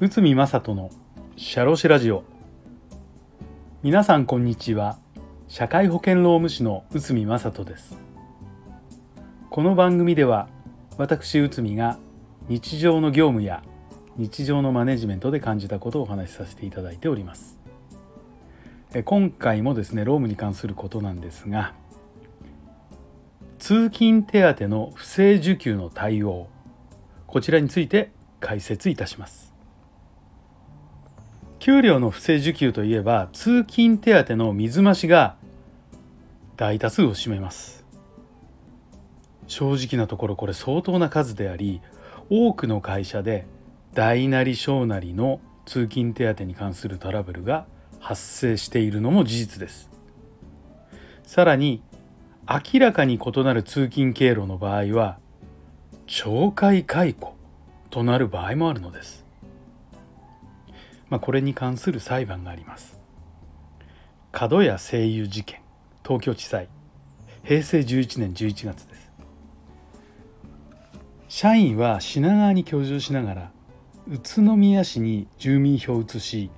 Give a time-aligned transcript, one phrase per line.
[0.00, 0.90] 内海正人の
[1.36, 2.24] シャロシラジオ。
[3.82, 4.98] 皆さんこんにちは。
[5.46, 7.98] 社会保険労務士の内海正人です。
[9.50, 10.48] この番組では
[10.96, 11.98] 私内海が
[12.48, 13.62] 日常の業務や
[14.16, 17.58] 日常のマネジメントで感じたことをお話しさせていただいております。
[19.04, 21.74] 今回もですね労務に関することなんですが
[23.62, 26.48] 通勤手当の不正受給の対応。
[27.28, 28.10] こちらについて
[28.40, 29.54] 解説いたします。
[31.60, 35.36] 給料の不正受給といえば通勤手当の水増しが
[36.56, 37.86] 大多数を占めます。
[39.46, 41.82] 正直なところこれ相当な数であり
[42.30, 43.46] 多くの会社で
[43.94, 47.66] 大なり小なりの通勤手当に関するトラブルが
[48.00, 49.88] 発生しているのも事実です。
[51.22, 51.80] さらに
[52.48, 55.18] 明らかに異なる通勤経路の場合は
[56.08, 57.36] 懲戒解雇
[57.90, 59.24] となる場合もあるのです、
[61.08, 62.98] まあ、これに関する裁判があります。
[64.32, 65.60] 角谷声優事件
[66.02, 66.68] 東京地裁
[67.44, 69.12] 平成11年11月です。
[71.28, 73.52] 社員は品川に居住しながら
[74.08, 76.50] 宇都宮市に住民票を移し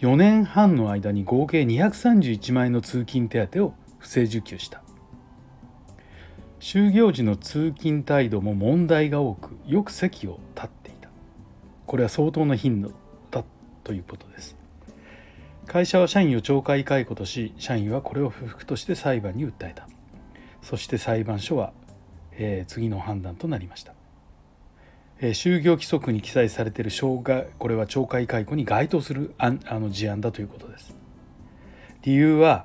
[0.00, 4.85] 4年半の間に合計231万円の通勤手当を不正受給した。
[6.58, 11.08] 就業時の通勤態度も問題が多くよく席を立っていた。
[11.86, 12.92] これは相当な頻度
[13.30, 13.44] だ
[13.84, 14.56] ということです。
[15.66, 19.88] 会社は社員を懲戒解雇とし社員はこれを不服として裁判に訴えた。
[20.62, 21.72] そして裁判所は、
[22.32, 23.94] えー、次の判断となりました。
[25.18, 30.96] えー、就業規則に記載されている障害これは懲戒解雇に該当するああの事案だということです。
[32.02, 32.64] 理由は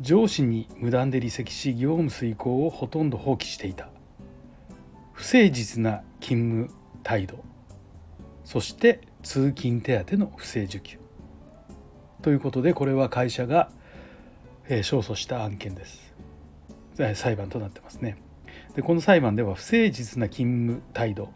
[0.00, 3.88] 上司に無断で離席し業務遂行をほとんど放棄していた。
[5.12, 7.42] 不誠実な勤務態度。
[8.44, 10.98] そして通勤手当の不正受給。
[12.20, 13.70] ということでこれは会社が、
[14.68, 16.14] えー、勝訴した案件です。
[17.14, 18.18] 裁判となってますね。
[18.74, 21.30] でこの裁判では不誠実な勤務態度。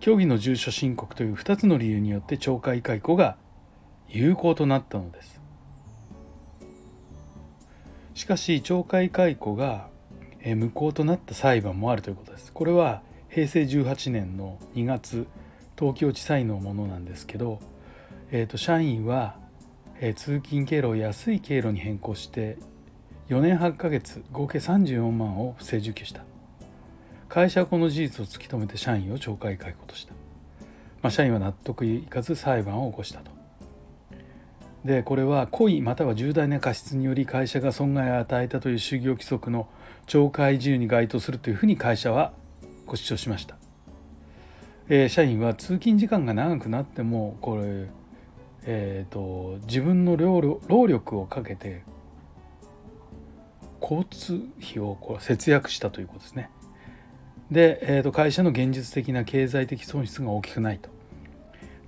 [0.00, 3.36] 虚偽の住所申告という2つの理由によって懲戒解雇が
[4.08, 5.35] 有効となったのです。
[8.16, 9.88] しかし懲戒解雇が
[10.42, 12.50] 無効となった裁判もあるということです。
[12.50, 15.26] これは平成18年の2月
[15.78, 17.60] 東京地裁のものなんですけど、
[18.30, 19.36] えーと、社員は、
[20.00, 22.56] えー、通勤経路を安い経路に変更して
[23.28, 26.22] 4年8ヶ月合計34万を不正受給した。
[27.28, 30.14] 会社はこの事実を突き止めて社員を懲戒解雇とした、
[31.02, 33.35] まあ、社員は納得いかず裁判を起こしたと。
[34.86, 39.68] でこれは故意または重大な過失により会社が損害を与えたという就業規則の
[40.06, 42.32] 懲戒自由に該当するというふうに会社は
[42.86, 43.56] ご主張しました、
[44.88, 47.88] えー、社員は通勤時間が長くなってもこれ、
[48.62, 51.82] えーと、自分の労力をかけて
[53.82, 56.50] 交通費をこう節約したということですね。
[57.50, 60.95] で、えー、と会社の現実的な経済的損失が大きくないと。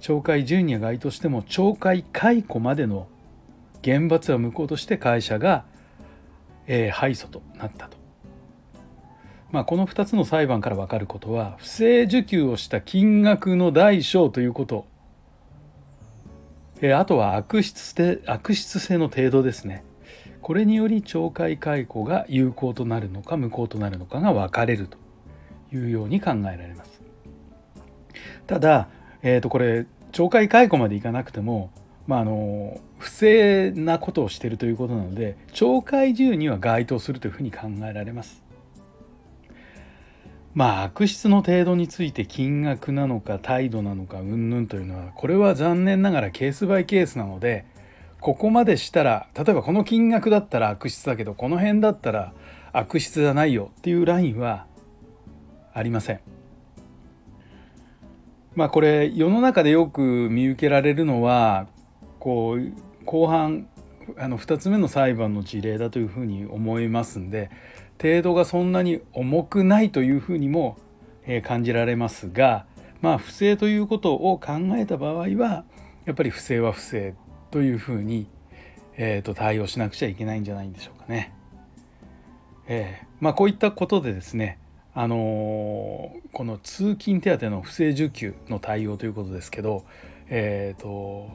[0.01, 3.09] 懲戒10に該当しても懲戒解雇までの
[3.83, 5.65] 厳罰は無効として会社が、
[6.67, 7.97] えー、敗訴となったと。
[9.51, 14.87] まあ、この2つの裁判から分かることは不正受給をした金額の大小ということ、
[16.83, 19.85] えー、あとは悪質で悪質性の程度ですね
[20.43, 24.99] これにより懲戒解雇が有効となるのか無効となるのかが分かれると
[25.75, 27.03] いうように考えられます。
[28.47, 28.89] ただ、
[29.23, 31.71] えー、とこれ懲戒解雇までいかなくても、
[32.06, 38.43] まあ、あの不正なことをしているということなので懲戒自由には該当するというふうに考えられます。
[40.55, 47.65] まあ悪質の程度について金額なのか態度なのかうんぬんというのはこれは残念ながらケースバイケースなので
[48.21, 52.33] ここまでしたら例えばこの金額だったら悪質だけどこの辺だったら
[52.73, 54.67] 悪質じゃないよっていうラインは
[55.73, 56.38] ありません。
[58.58, 61.69] まあこれ世の中でよく見受けられるのは
[62.19, 62.72] こう
[63.05, 63.69] 後半
[64.16, 67.52] あの2つ目の裁判の事例だというふうに思いますんで
[68.02, 70.76] 程度がそんなに重くないというふうにも
[71.44, 72.66] 感じられますが
[73.00, 75.64] まあ不正ということを考えた場合は
[76.05, 77.14] やっぱり不正は不正
[77.52, 78.26] というふうに、
[78.96, 81.32] えー、と対応しなくちゃいけないんじゃないんでしょうかね。
[82.66, 84.58] えー、まあこういったことでですね
[85.00, 89.85] あのこの通勤手当の不正受給の対応ということですけど、
[90.27, 91.31] えーと、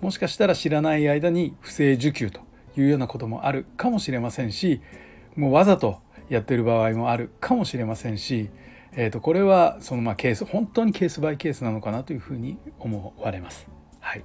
[0.00, 2.40] もしかしたら知らない間に不正受給と
[2.74, 4.80] いうようなこともあるかもしれませんし
[5.36, 6.00] もうわざと
[6.30, 8.48] やってる場合もあるかもしれませんし、
[8.92, 13.68] えー、とこれはそのまあケース本当にケースバイケースなのかなというふうに思われます。
[14.00, 14.24] はい、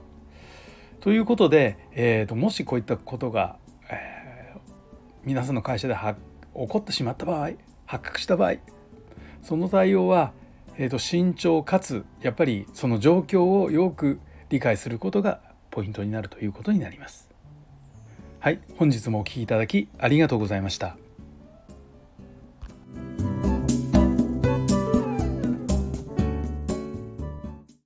[1.02, 3.58] ということで、えー、ともしこういったことが、
[3.90, 4.60] えー、
[5.26, 7.50] 皆さんの会社で起こってしまった場合
[7.86, 8.77] 発覚した場合
[9.44, 10.32] その対応は、
[10.78, 14.20] えー、と慎重かつやっぱりその状況をよく
[14.50, 15.40] 理解することが
[15.72, 17.30] ポイントになるということになります。
[18.40, 20.98] はい、本日もお聴きいただきありがとうございました。